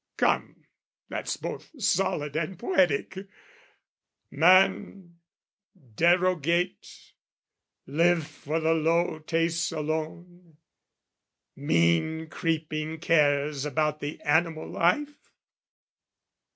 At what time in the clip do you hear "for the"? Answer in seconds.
8.25-8.73